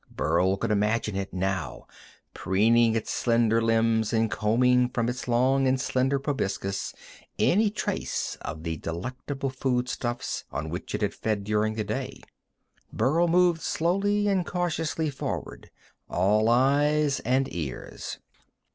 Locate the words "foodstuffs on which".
9.51-10.95